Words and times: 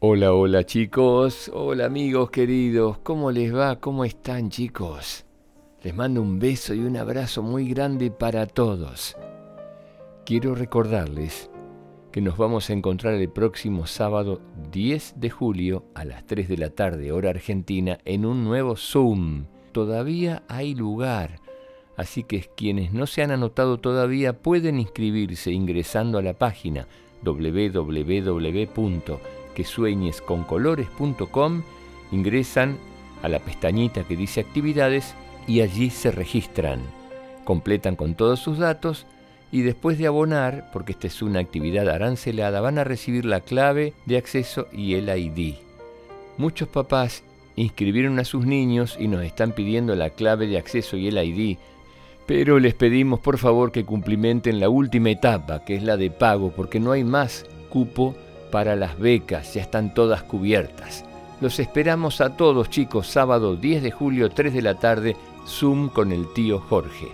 Hola, 0.00 0.32
hola 0.32 0.64
chicos, 0.64 1.50
hola 1.52 1.86
amigos 1.86 2.30
queridos, 2.30 2.98
¿cómo 2.98 3.32
les 3.32 3.52
va? 3.52 3.80
¿Cómo 3.80 4.04
están 4.04 4.48
chicos? 4.48 5.26
Les 5.82 5.92
mando 5.92 6.22
un 6.22 6.38
beso 6.38 6.72
y 6.72 6.78
un 6.78 6.96
abrazo 6.96 7.42
muy 7.42 7.68
grande 7.68 8.12
para 8.12 8.46
todos. 8.46 9.16
Quiero 10.24 10.54
recordarles 10.54 11.50
que 12.12 12.20
nos 12.20 12.36
vamos 12.36 12.70
a 12.70 12.74
encontrar 12.74 13.14
el 13.14 13.28
próximo 13.28 13.88
sábado 13.88 14.40
10 14.70 15.14
de 15.16 15.30
julio 15.30 15.84
a 15.96 16.04
las 16.04 16.24
3 16.26 16.48
de 16.48 16.58
la 16.58 16.70
tarde 16.70 17.10
hora 17.10 17.30
argentina 17.30 17.98
en 18.04 18.24
un 18.24 18.44
nuevo 18.44 18.76
Zoom. 18.76 19.46
Todavía 19.72 20.44
hay 20.46 20.76
lugar, 20.76 21.40
así 21.96 22.22
que 22.22 22.48
quienes 22.56 22.92
no 22.92 23.08
se 23.08 23.22
han 23.22 23.32
anotado 23.32 23.78
todavía 23.78 24.32
pueden 24.32 24.78
inscribirse 24.78 25.50
ingresando 25.50 26.18
a 26.18 26.22
la 26.22 26.34
página 26.34 26.86
www 27.24 28.68
que 29.58 29.66
ingresan 32.10 32.78
a 33.22 33.28
la 33.28 33.38
pestañita 33.40 34.04
que 34.04 34.16
dice 34.16 34.40
actividades 34.40 35.14
y 35.46 35.60
allí 35.60 35.90
se 35.90 36.10
registran. 36.10 36.80
Completan 37.44 37.96
con 37.96 38.14
todos 38.14 38.40
sus 38.40 38.58
datos 38.58 39.06
y 39.50 39.62
después 39.62 39.98
de 39.98 40.06
abonar, 40.06 40.70
porque 40.72 40.92
esta 40.92 41.06
es 41.06 41.22
una 41.22 41.40
actividad 41.40 41.88
arancelada, 41.88 42.60
van 42.60 42.78
a 42.78 42.84
recibir 42.84 43.24
la 43.24 43.40
clave 43.40 43.94
de 44.06 44.18
acceso 44.18 44.68
y 44.72 44.94
el 44.94 45.08
ID. 45.08 45.54
Muchos 46.36 46.68
papás 46.68 47.24
inscribieron 47.56 48.18
a 48.18 48.24
sus 48.24 48.46
niños 48.46 48.96
y 49.00 49.08
nos 49.08 49.24
están 49.24 49.52
pidiendo 49.52 49.96
la 49.96 50.10
clave 50.10 50.46
de 50.46 50.58
acceso 50.58 50.96
y 50.96 51.08
el 51.08 51.18
ID, 51.18 51.58
pero 52.26 52.58
les 52.58 52.74
pedimos 52.74 53.20
por 53.20 53.38
favor 53.38 53.72
que 53.72 53.84
cumplimenten 53.84 54.60
la 54.60 54.68
última 54.68 55.10
etapa, 55.10 55.64
que 55.64 55.74
es 55.74 55.82
la 55.82 55.96
de 55.96 56.10
pago, 56.10 56.52
porque 56.54 56.78
no 56.78 56.92
hay 56.92 57.02
más 57.02 57.46
cupo 57.70 58.14
para 58.50 58.76
las 58.76 58.98
becas, 58.98 59.54
ya 59.54 59.62
están 59.62 59.94
todas 59.94 60.22
cubiertas. 60.22 61.04
Los 61.40 61.58
esperamos 61.60 62.20
a 62.20 62.36
todos 62.36 62.68
chicos, 62.68 63.06
sábado 63.06 63.56
10 63.56 63.82
de 63.82 63.90
julio, 63.90 64.30
3 64.30 64.52
de 64.52 64.62
la 64.62 64.74
tarde, 64.74 65.16
Zoom 65.46 65.88
con 65.88 66.12
el 66.12 66.32
tío 66.32 66.58
Jorge. 66.58 67.08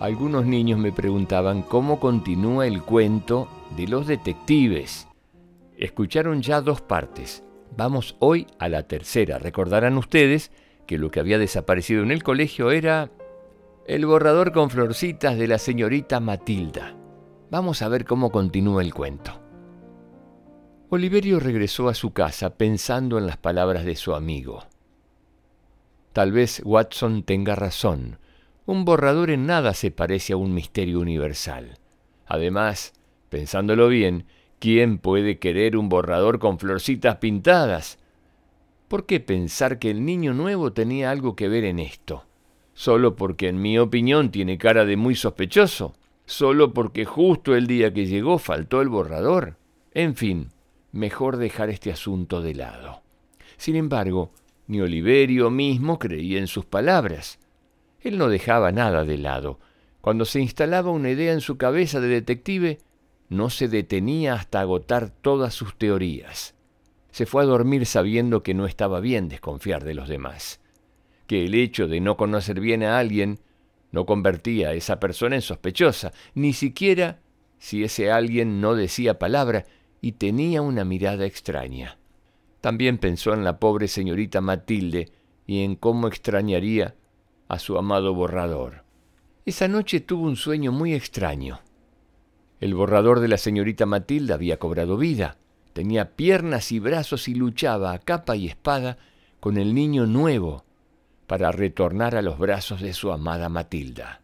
Algunos 0.00 0.46
niños 0.46 0.78
me 0.78 0.92
preguntaban 0.92 1.62
cómo 1.62 2.00
continúa 2.00 2.66
el 2.66 2.82
cuento 2.82 3.48
de 3.76 3.88
los 3.88 4.06
detectives. 4.06 5.08
Escucharon 5.76 6.40
ya 6.40 6.60
dos 6.60 6.80
partes. 6.80 7.44
Vamos 7.76 8.16
hoy 8.18 8.46
a 8.58 8.68
la 8.68 8.84
tercera. 8.84 9.38
Recordarán 9.38 9.98
ustedes 9.98 10.50
que 10.86 10.98
lo 10.98 11.10
que 11.10 11.20
había 11.20 11.38
desaparecido 11.38 12.02
en 12.02 12.12
el 12.12 12.22
colegio 12.22 12.70
era 12.70 13.10
el 13.86 14.06
borrador 14.06 14.52
con 14.52 14.70
florcitas 14.70 15.36
de 15.36 15.48
la 15.48 15.58
señorita 15.58 16.20
Matilda. 16.20 16.94
Vamos 17.50 17.82
a 17.82 17.88
ver 17.88 18.04
cómo 18.04 18.30
continúa 18.30 18.82
el 18.82 18.94
cuento. 18.94 19.47
Oliverio 20.90 21.38
regresó 21.38 21.90
a 21.90 21.94
su 21.94 22.12
casa 22.14 22.56
pensando 22.56 23.18
en 23.18 23.26
las 23.26 23.36
palabras 23.36 23.84
de 23.84 23.94
su 23.94 24.14
amigo. 24.14 24.64
Tal 26.14 26.32
vez 26.32 26.62
Watson 26.64 27.24
tenga 27.24 27.54
razón. 27.54 28.18
Un 28.64 28.86
borrador 28.86 29.28
en 29.28 29.44
nada 29.44 29.74
se 29.74 29.90
parece 29.90 30.32
a 30.32 30.38
un 30.38 30.54
misterio 30.54 31.00
universal. 31.00 31.78
Además, 32.26 32.94
pensándolo 33.28 33.88
bien, 33.88 34.24
¿quién 34.60 34.96
puede 34.96 35.38
querer 35.38 35.76
un 35.76 35.90
borrador 35.90 36.38
con 36.38 36.58
florcitas 36.58 37.16
pintadas? 37.16 37.98
¿Por 38.88 39.04
qué 39.04 39.20
pensar 39.20 39.78
que 39.78 39.90
el 39.90 40.06
niño 40.06 40.32
nuevo 40.32 40.72
tenía 40.72 41.10
algo 41.10 41.36
que 41.36 41.48
ver 41.48 41.64
en 41.64 41.80
esto? 41.80 42.24
¿Solo 42.72 43.14
porque 43.14 43.48
en 43.48 43.60
mi 43.60 43.78
opinión 43.78 44.30
tiene 44.30 44.56
cara 44.56 44.86
de 44.86 44.96
muy 44.96 45.14
sospechoso? 45.14 45.94
¿Solo 46.24 46.72
porque 46.72 47.04
justo 47.04 47.54
el 47.54 47.66
día 47.66 47.92
que 47.92 48.06
llegó 48.06 48.38
faltó 48.38 48.80
el 48.80 48.88
borrador? 48.88 49.56
En 49.92 50.14
fin, 50.14 50.48
mejor 50.92 51.36
dejar 51.36 51.70
este 51.70 51.90
asunto 51.90 52.40
de 52.40 52.54
lado. 52.54 53.02
Sin 53.56 53.76
embargo, 53.76 54.32
ni 54.66 54.80
Oliverio 54.80 55.50
mismo 55.50 55.98
creía 55.98 56.38
en 56.38 56.46
sus 56.46 56.64
palabras. 56.64 57.38
Él 58.00 58.18
no 58.18 58.28
dejaba 58.28 58.70
nada 58.72 59.04
de 59.04 59.18
lado. 59.18 59.58
Cuando 60.00 60.24
se 60.24 60.40
instalaba 60.40 60.90
una 60.90 61.10
idea 61.10 61.32
en 61.32 61.40
su 61.40 61.56
cabeza 61.56 62.00
de 62.00 62.08
detective, 62.08 62.78
no 63.28 63.50
se 63.50 63.68
detenía 63.68 64.34
hasta 64.34 64.60
agotar 64.60 65.10
todas 65.10 65.54
sus 65.54 65.76
teorías. 65.76 66.54
Se 67.10 67.26
fue 67.26 67.42
a 67.42 67.46
dormir 67.46 67.86
sabiendo 67.86 68.42
que 68.42 68.54
no 68.54 68.66
estaba 68.66 69.00
bien 69.00 69.28
desconfiar 69.28 69.84
de 69.84 69.94
los 69.94 70.08
demás, 70.08 70.60
que 71.26 71.44
el 71.44 71.54
hecho 71.54 71.88
de 71.88 72.00
no 72.00 72.16
conocer 72.16 72.60
bien 72.60 72.82
a 72.82 72.98
alguien 72.98 73.40
no 73.90 74.06
convertía 74.06 74.68
a 74.68 74.74
esa 74.74 75.00
persona 75.00 75.36
en 75.36 75.42
sospechosa, 75.42 76.12
ni 76.34 76.52
siquiera 76.52 77.20
si 77.58 77.82
ese 77.82 78.10
alguien 78.10 78.60
no 78.60 78.74
decía 78.74 79.18
palabra 79.18 79.64
y 80.00 80.12
tenía 80.12 80.62
una 80.62 80.84
mirada 80.84 81.26
extraña. 81.26 81.98
También 82.60 82.98
pensó 82.98 83.34
en 83.34 83.44
la 83.44 83.58
pobre 83.58 83.88
señorita 83.88 84.40
Matilde 84.40 85.10
y 85.46 85.62
en 85.64 85.76
cómo 85.76 86.08
extrañaría 86.08 86.94
a 87.48 87.58
su 87.58 87.78
amado 87.78 88.14
borrador. 88.14 88.84
Esa 89.46 89.68
noche 89.68 90.00
tuvo 90.00 90.26
un 90.26 90.36
sueño 90.36 90.72
muy 90.72 90.94
extraño. 90.94 91.60
El 92.60 92.74
borrador 92.74 93.20
de 93.20 93.28
la 93.28 93.38
señorita 93.38 93.86
Matilde 93.86 94.34
había 94.34 94.58
cobrado 94.58 94.96
vida, 94.96 95.38
tenía 95.72 96.16
piernas 96.16 96.72
y 96.72 96.80
brazos 96.80 97.28
y 97.28 97.34
luchaba 97.34 97.92
a 97.92 97.98
capa 97.98 98.36
y 98.36 98.46
espada 98.46 98.98
con 99.40 99.56
el 99.56 99.74
niño 99.74 100.06
nuevo 100.06 100.64
para 101.26 101.52
retornar 101.52 102.16
a 102.16 102.22
los 102.22 102.38
brazos 102.38 102.80
de 102.80 102.92
su 102.92 103.12
amada 103.12 103.48
Matilda. 103.48 104.20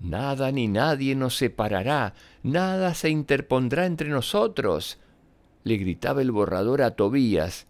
Nada 0.00 0.52
ni 0.52 0.68
nadie 0.68 1.14
nos 1.14 1.36
separará, 1.36 2.14
nada 2.42 2.94
se 2.94 3.08
interpondrá 3.10 3.86
entre 3.86 4.08
nosotros, 4.08 4.98
le 5.64 5.76
gritaba 5.78 6.22
el 6.22 6.30
borrador 6.30 6.82
a 6.82 6.92
Tobías, 6.92 7.66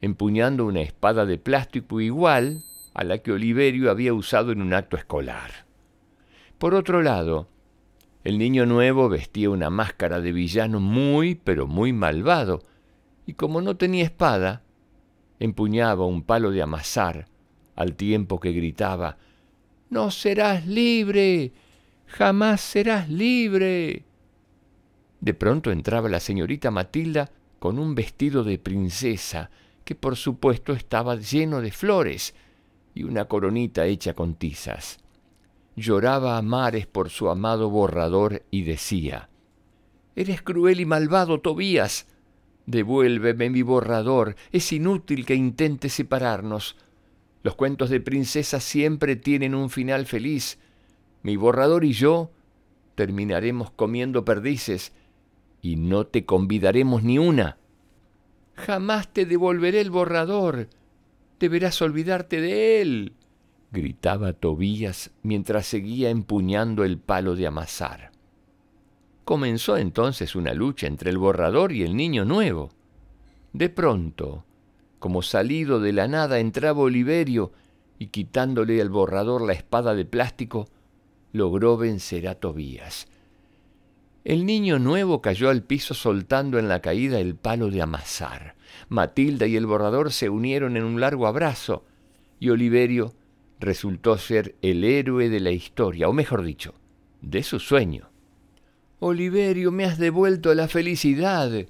empuñando 0.00 0.66
una 0.66 0.82
espada 0.82 1.24
de 1.26 1.38
plástico 1.38 2.00
igual 2.00 2.62
a 2.94 3.04
la 3.04 3.18
que 3.18 3.32
Oliverio 3.32 3.90
había 3.90 4.12
usado 4.12 4.52
en 4.52 4.60
un 4.60 4.74
acto 4.74 4.96
escolar. 4.96 5.66
Por 6.58 6.74
otro 6.74 7.02
lado, 7.02 7.48
el 8.22 8.38
niño 8.38 8.66
nuevo 8.66 9.08
vestía 9.08 9.50
una 9.50 9.70
máscara 9.70 10.20
de 10.20 10.32
villano 10.32 10.78
muy, 10.78 11.34
pero 11.34 11.66
muy 11.66 11.92
malvado, 11.92 12.62
y 13.26 13.34
como 13.34 13.62
no 13.62 13.76
tenía 13.76 14.04
espada, 14.04 14.62
empuñaba 15.40 16.06
un 16.06 16.22
palo 16.22 16.50
de 16.50 16.62
amasar, 16.62 17.26
al 17.74 17.94
tiempo 17.94 18.38
que 18.38 18.52
gritaba 18.52 19.16
No 19.92 20.10
serás 20.10 20.66
libre, 20.66 21.52
jamás 22.06 22.62
serás 22.62 23.10
libre. 23.10 24.06
De 25.20 25.34
pronto 25.34 25.70
entraba 25.70 26.08
la 26.08 26.18
señorita 26.18 26.70
Matilda 26.70 27.30
con 27.58 27.78
un 27.78 27.94
vestido 27.94 28.42
de 28.42 28.58
princesa, 28.58 29.50
que 29.84 29.94
por 29.94 30.16
supuesto 30.16 30.72
estaba 30.72 31.16
lleno 31.16 31.60
de 31.60 31.72
flores, 31.72 32.34
y 32.94 33.02
una 33.02 33.26
coronita 33.26 33.84
hecha 33.84 34.14
con 34.14 34.34
tizas. 34.34 34.98
Lloraba 35.76 36.38
a 36.38 36.42
mares 36.42 36.86
por 36.86 37.10
su 37.10 37.28
amado 37.28 37.68
borrador 37.68 38.44
y 38.50 38.62
decía, 38.62 39.28
Eres 40.16 40.40
cruel 40.40 40.80
y 40.80 40.86
malvado, 40.86 41.42
Tobías. 41.42 42.06
Devuélveme 42.64 43.50
mi 43.50 43.60
borrador. 43.60 44.36
Es 44.52 44.72
inútil 44.72 45.26
que 45.26 45.34
intentes 45.34 45.92
separarnos. 45.92 46.76
Los 47.42 47.56
cuentos 47.56 47.90
de 47.90 48.00
princesa 48.00 48.60
siempre 48.60 49.16
tienen 49.16 49.54
un 49.54 49.68
final 49.70 50.06
feliz. 50.06 50.58
Mi 51.22 51.36
borrador 51.36 51.84
y 51.84 51.92
yo 51.92 52.30
terminaremos 52.94 53.70
comiendo 53.70 54.24
perdices 54.24 54.92
y 55.60 55.76
no 55.76 56.06
te 56.06 56.24
convidaremos 56.24 57.02
ni 57.02 57.18
una. 57.18 57.58
Jamás 58.54 59.12
te 59.12 59.26
devolveré 59.26 59.80
el 59.80 59.90
borrador. 59.90 60.68
Deberás 61.40 61.82
olvidarte 61.82 62.40
de 62.40 62.80
él, 62.82 63.14
gritaba 63.72 64.32
Tobías 64.32 65.10
mientras 65.22 65.66
seguía 65.66 66.10
empuñando 66.10 66.84
el 66.84 66.98
palo 66.98 67.34
de 67.34 67.46
amasar. 67.46 68.12
Comenzó 69.24 69.76
entonces 69.76 70.36
una 70.36 70.52
lucha 70.52 70.86
entre 70.86 71.10
el 71.10 71.18
borrador 71.18 71.72
y 71.72 71.82
el 71.82 71.96
niño 71.96 72.24
nuevo. 72.24 72.70
De 73.52 73.68
pronto, 73.68 74.44
como 75.02 75.22
salido 75.22 75.80
de 75.80 75.92
la 75.92 76.06
nada, 76.06 76.38
entraba 76.38 76.78
Oliverio 76.78 77.50
y 77.98 78.06
quitándole 78.06 78.80
al 78.80 78.88
borrador 78.88 79.42
la 79.42 79.52
espada 79.52 79.96
de 79.96 80.04
plástico, 80.04 80.68
logró 81.32 81.76
vencer 81.76 82.28
a 82.28 82.36
Tobías. 82.36 83.08
El 84.24 84.46
niño 84.46 84.78
nuevo 84.78 85.20
cayó 85.20 85.50
al 85.50 85.64
piso 85.64 85.94
soltando 85.94 86.56
en 86.60 86.68
la 86.68 86.80
caída 86.80 87.18
el 87.18 87.34
palo 87.34 87.68
de 87.68 87.82
amasar. 87.82 88.54
Matilda 88.88 89.48
y 89.48 89.56
el 89.56 89.66
borrador 89.66 90.12
se 90.12 90.28
unieron 90.28 90.76
en 90.76 90.84
un 90.84 91.00
largo 91.00 91.26
abrazo 91.26 91.84
y 92.38 92.50
Oliverio 92.50 93.12
resultó 93.58 94.16
ser 94.18 94.54
el 94.62 94.84
héroe 94.84 95.28
de 95.28 95.40
la 95.40 95.50
historia, 95.50 96.08
o 96.08 96.12
mejor 96.12 96.44
dicho, 96.44 96.74
de 97.22 97.42
su 97.42 97.58
sueño. 97.58 98.08
Oliverio, 99.00 99.72
me 99.72 99.84
has 99.84 99.98
devuelto 99.98 100.54
la 100.54 100.68
felicidad, 100.68 101.66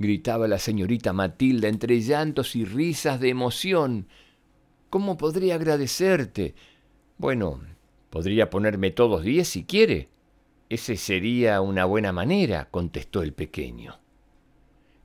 gritaba 0.00 0.48
la 0.48 0.58
señorita 0.58 1.12
Matilda 1.12 1.68
entre 1.68 2.00
llantos 2.00 2.56
y 2.56 2.64
risas 2.64 3.20
de 3.20 3.28
emoción. 3.28 4.08
¿Cómo 4.88 5.16
podría 5.16 5.54
agradecerte? 5.54 6.56
Bueno, 7.16 7.60
Podría 8.10 8.50
ponerme 8.50 8.90
todos 8.90 9.22
diez 9.22 9.48
si 9.48 9.64
quiere. 9.64 10.08
Ese 10.68 10.96
sería 10.96 11.60
una 11.60 11.84
buena 11.84 12.12
manera, 12.12 12.68
contestó 12.70 13.22
el 13.22 13.32
pequeño. 13.32 13.98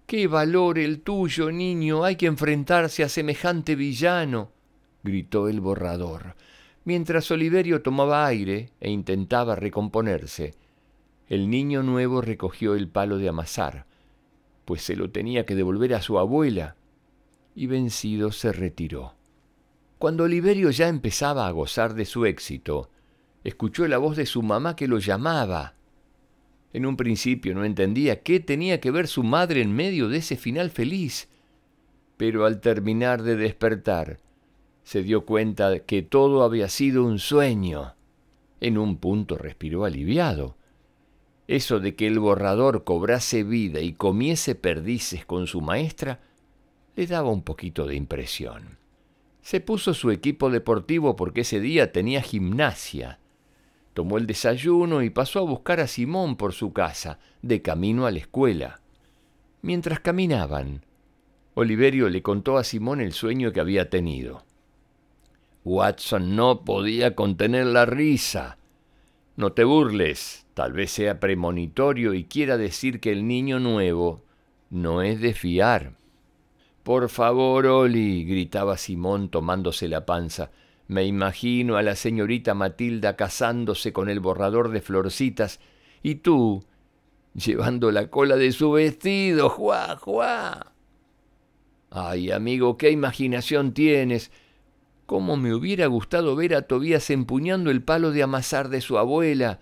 ¡Qué 0.08 0.28
valor 0.28 0.80
el 0.80 1.02
tuyo, 1.02 1.52
niño! 1.52 2.04
Hay 2.04 2.16
que 2.16 2.26
enfrentarse 2.26 3.04
a 3.04 3.10
semejante 3.10 3.76
villano, 3.76 4.52
gritó 5.04 5.48
el 5.48 5.62
borrador. 5.62 6.36
Mientras 6.84 7.30
Oliverio 7.32 7.82
tomaba 7.82 8.26
aire 8.26 8.72
e 8.80 8.92
intentaba 8.92 9.56
recomponerse, 9.56 10.54
el 11.28 11.50
niño 11.50 11.82
nuevo 11.82 12.22
recogió 12.22 12.76
el 12.76 12.88
palo 12.88 13.18
de 13.18 13.30
amasar, 13.30 13.88
pues 14.66 14.82
se 14.82 14.96
lo 14.96 15.12
tenía 15.12 15.46
que 15.46 15.56
devolver 15.56 15.94
a 15.94 16.02
su 16.02 16.20
abuela, 16.20 16.76
y 17.56 17.68
vencido 17.68 18.32
se 18.32 18.52
retiró. 18.52 19.14
Cuando 19.98 20.26
Oliverio 20.26 20.72
ya 20.72 20.90
empezaba 20.90 21.48
a 21.48 21.52
gozar 21.52 21.94
de 21.94 22.06
su 22.06 22.26
éxito, 22.26 22.90
escuchó 23.44 23.88
la 23.88 23.98
voz 23.98 24.18
de 24.18 24.26
su 24.26 24.42
mamá 24.42 24.76
que 24.76 24.88
lo 24.88 25.00
llamaba. 25.00 25.76
En 26.74 26.86
un 26.86 26.98
principio 26.98 27.56
no 27.56 27.64
entendía 27.64 28.22
qué 28.22 28.42
tenía 28.42 28.82
que 28.82 28.92
ver 28.92 29.08
su 29.08 29.24
madre 29.24 29.62
en 29.62 29.74
medio 29.74 30.10
de 30.10 30.18
ese 30.18 30.36
final 30.36 30.72
feliz, 30.72 31.30
pero 32.18 32.46
al 32.46 32.60
terminar 32.60 33.24
de 33.24 33.38
despertar, 33.38 34.20
se 34.84 35.02
dio 35.02 35.26
cuenta 35.26 35.80
que 35.80 36.02
todo 36.02 36.44
había 36.44 36.70
sido 36.70 37.06
un 37.06 37.20
sueño. 37.20 37.96
En 38.60 38.78
un 38.78 38.98
punto 38.98 39.38
respiró 39.38 39.86
aliviado. 39.86 40.58
Eso 41.48 41.80
de 41.80 41.96
que 41.96 42.08
el 42.08 42.20
borrador 42.20 42.84
cobrase 42.84 43.44
vida 43.44 43.80
y 43.80 43.94
comiese 43.94 44.56
perdices 44.56 45.26
con 45.26 45.48
su 45.48 45.62
maestra 45.62 46.20
le 46.96 47.08
daba 47.08 47.30
un 47.30 47.44
poquito 47.44 47.86
de 47.86 47.96
impresión. 47.96 48.78
Se 49.42 49.60
puso 49.60 49.94
su 49.94 50.10
equipo 50.10 50.50
deportivo 50.50 51.16
porque 51.16 51.42
ese 51.42 51.60
día 51.60 51.92
tenía 51.92 52.22
gimnasia. 52.22 53.20
Tomó 53.94 54.18
el 54.18 54.26
desayuno 54.26 55.04
y 55.04 55.12
pasó 55.12 55.40
a 55.40 55.44
buscar 55.44 55.80
a 55.80 55.88
Simón 55.88 56.36
por 56.36 56.54
su 56.54 56.74
casa, 56.74 57.20
de 57.44 57.62
camino 57.62 58.08
a 58.08 58.12
la 58.12 58.20
escuela. 58.20 58.82
Mientras 59.62 60.00
caminaban, 60.00 60.84
Oliverio 61.54 62.10
le 62.10 62.22
contó 62.22 62.58
a 62.58 62.64
Simón 62.64 63.02
el 63.02 63.14
sueño 63.14 63.52
que 63.52 63.60
había 63.60 63.90
tenido. 63.90 64.44
Watson 65.64 66.36
no 66.36 66.62
podía 66.62 67.16
contener 67.16 67.68
la 67.68 67.86
risa. 67.86 68.58
No 69.36 69.54
te 69.54 69.64
burles, 69.64 70.45
tal 70.56 70.72
vez 70.72 70.90
sea 70.90 71.20
premonitorio 71.20 72.14
y 72.14 72.24
quiera 72.24 72.58
decir 72.58 73.02
que 73.02 73.12
el 73.12 73.28
niño 73.28 73.60
nuevo 73.60 74.24
no 74.70 75.02
es 75.02 75.20
de 75.20 75.34
fiar. 75.34 75.98
Por 76.82 77.10
favor, 77.10 77.68
Oli, 77.68 78.24
gritaba 78.24 78.78
Simón 78.78 79.30
tomándose 79.30 79.90
la 79.90 80.06
panza. 80.06 80.52
Me 80.88 81.04
imagino 81.04 81.76
a 81.76 81.84
la 81.84 81.96
señorita 81.96 82.54
Matilda 82.54 83.18
casándose 83.18 83.92
con 83.92 84.08
el 84.08 84.22
borrador 84.22 84.70
de 84.70 84.82
florcitas 84.82 85.60
y 86.02 86.16
tú 86.16 86.64
llevando 87.34 87.92
la 87.92 88.10
cola 88.10 88.38
de 88.38 88.54
su 88.54 88.72
vestido, 88.72 89.50
juá, 89.50 89.98
juá. 89.98 90.72
Ay, 91.90 92.32
amigo, 92.32 92.78
qué 92.78 92.92
imaginación 92.92 93.74
tienes. 93.74 94.32
¿Cómo 95.06 95.36
me 95.36 95.54
hubiera 95.54 95.88
gustado 95.88 96.34
ver 96.38 96.56
a 96.56 96.62
Tobías 96.62 97.10
empuñando 97.10 97.72
el 97.72 97.84
palo 97.84 98.12
de 98.12 98.24
amasar 98.24 98.70
de 98.70 98.80
su 98.80 98.98
abuela 98.98 99.60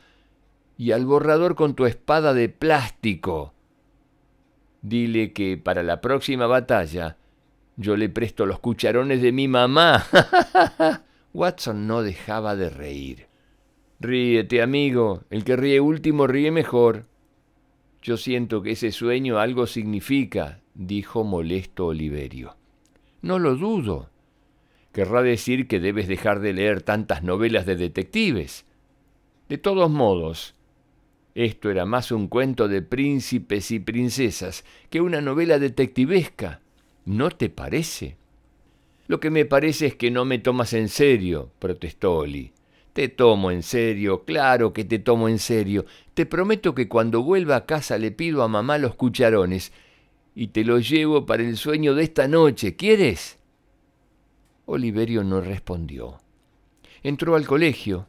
y 0.78 0.92
al 0.92 1.06
borrador 1.06 1.56
con 1.56 1.76
tu 1.76 1.86
espada 1.86 2.34
de 2.34 2.50
plástico? 2.50 3.54
Dile 4.82 5.32
que 5.32 5.58
para 5.58 5.84
la 5.84 6.02
próxima 6.02 6.48
batalla 6.48 7.18
yo 7.76 7.96
le 7.96 8.10
presto 8.10 8.46
los 8.46 8.60
cucharones 8.60 9.22
de 9.22 9.32
mi 9.32 9.48
mamá. 9.48 10.06
Watson 11.34 11.88
no 11.88 12.04
dejaba 12.04 12.56
de 12.56 12.70
reír. 12.70 13.28
Ríete, 14.00 14.62
amigo. 14.62 15.24
El 15.30 15.44
que 15.44 15.56
ríe 15.56 15.80
último 15.80 16.28
ríe 16.28 16.52
mejor. 16.52 17.06
Yo 18.02 18.18
siento 18.18 18.62
que 18.62 18.72
ese 18.72 18.92
sueño 18.92 19.40
algo 19.40 19.66
significa, 19.66 20.60
dijo 20.74 21.24
molesto 21.24 21.88
Oliverio. 21.88 22.58
No 23.22 23.40
lo 23.40 23.56
dudo, 23.56 24.10
querrá 24.92 25.24
decir 25.24 25.68
que 25.68 25.80
debes 25.80 26.10
dejar 26.10 26.42
de 26.42 26.52
leer 26.52 26.82
tantas 26.82 27.24
novelas 27.24 27.66
de 27.66 27.78
detectives. 27.78 28.66
De 29.48 29.58
todos 29.58 29.90
modos, 29.90 30.54
esto 31.36 31.72
era 31.72 31.86
más 31.86 32.12
un 32.12 32.28
cuento 32.28 32.68
de 32.68 32.82
príncipes 32.82 33.72
y 33.72 33.80
princesas 33.80 34.64
que 34.90 35.02
una 35.02 35.20
novela 35.20 35.58
detectivesca. 35.58 36.62
¿No 37.06 37.32
te 37.32 37.50
parece? 37.50 38.18
Lo 39.08 39.20
que 39.20 39.32
me 39.32 39.46
parece 39.46 39.88
es 39.88 39.96
que 39.96 40.12
no 40.12 40.26
me 40.26 40.40
tomas 40.40 40.74
en 40.74 40.90
serio, 40.90 41.50
protestó 41.60 42.18
Oli. 42.18 42.54
Te 42.94 43.10
tomo 43.10 43.50
en 43.50 43.64
serio, 43.64 44.24
claro 44.24 44.72
que 44.72 44.86
te 44.86 45.00
tomo 45.00 45.28
en 45.28 45.40
serio. 45.40 45.86
Te 46.14 46.28
prometo 46.28 46.76
que 46.76 46.88
cuando 46.88 47.24
vuelva 47.24 47.56
a 47.56 47.66
casa 47.66 47.98
le 47.98 48.12
pido 48.12 48.44
a 48.44 48.48
mamá 48.48 48.78
los 48.78 48.94
cucharones 48.94 49.74
y 50.36 50.48
te 50.48 50.64
los 50.64 50.88
llevo 50.88 51.26
para 51.26 51.42
el 51.42 51.58
sueño 51.58 51.96
de 51.96 52.04
esta 52.04 52.28
noche. 52.28 52.76
¿Quieres? 52.76 53.40
Oliverio 54.66 55.24
no 55.24 55.42
respondió. 55.42 56.20
Entró 57.02 57.36
al 57.36 57.48
colegio 57.48 58.08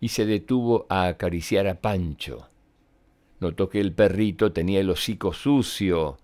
y 0.00 0.08
se 0.08 0.26
detuvo 0.26 0.86
a 0.88 1.06
acariciar 1.06 1.66
a 1.66 1.80
Pancho. 1.80 2.48
Notó 3.40 3.68
que 3.68 3.80
el 3.80 3.92
perrito 3.92 4.52
tenía 4.52 4.80
el 4.80 4.90
hocico 4.90 5.32
sucio 5.32 6.18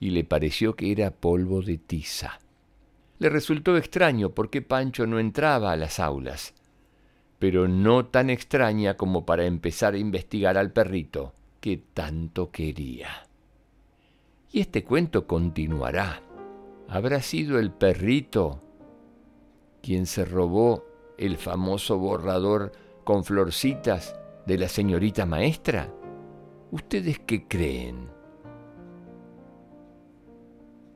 y 0.00 0.10
le 0.10 0.24
pareció 0.24 0.74
que 0.74 0.92
era 0.92 1.10
polvo 1.10 1.62
de 1.62 1.78
tiza. 1.78 2.38
Le 3.18 3.28
resultó 3.28 3.76
extraño 3.76 4.30
porque 4.30 4.62
Pancho 4.62 5.06
no 5.06 5.18
entraba 5.18 5.72
a 5.72 5.76
las 5.76 6.00
aulas, 6.00 6.54
pero 7.38 7.68
no 7.68 8.06
tan 8.06 8.30
extraña 8.30 8.96
como 8.96 9.24
para 9.24 9.44
empezar 9.44 9.94
a 9.94 9.98
investigar 9.98 10.58
al 10.58 10.72
perrito 10.72 11.32
que 11.60 11.76
tanto 11.76 12.50
quería. 12.50 13.28
Y 14.50 14.60
este 14.60 14.84
cuento 14.84 15.26
continuará. 15.26 16.22
¿Habrá 16.88 17.22
sido 17.22 17.58
el 17.58 17.70
perrito 17.70 18.60
quien 19.82 20.06
se 20.06 20.24
robó 20.24 20.84
el 21.16 21.36
famoso 21.36 21.98
borrador 21.98 22.72
con 23.04 23.24
florcitas 23.24 24.16
de 24.46 24.58
la 24.58 24.68
señorita 24.68 25.26
maestra? 25.26 25.92
¿Ustedes 26.70 27.20
qué 27.20 27.46
creen? 27.46 28.08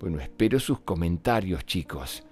Bueno, 0.01 0.21
espero 0.21 0.61
sus 0.61 0.81
comentarios, 0.81 1.65
chicos. 1.65 2.25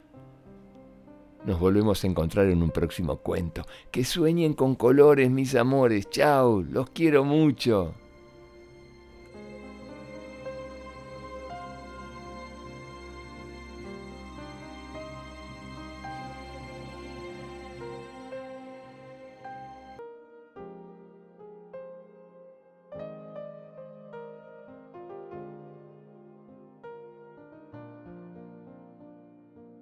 Nos 1.44 1.60
volvemos 1.60 2.02
a 2.02 2.06
encontrar 2.06 2.46
en 2.46 2.62
un 2.62 2.70
próximo 2.70 3.18
cuento. 3.18 3.62
Que 3.90 4.04
sueñen 4.04 4.54
con 4.54 4.74
colores, 4.74 5.30
mis 5.30 5.54
amores. 5.54 6.08
Chao, 6.08 6.62
los 6.62 6.90
quiero 6.90 7.24
mucho. 7.24 7.94